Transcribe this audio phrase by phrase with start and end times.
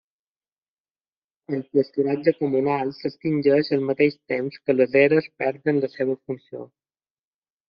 [1.57, 6.67] El pasturatge comunal s'extingeix al mateix temps que les eres perden la seva funció.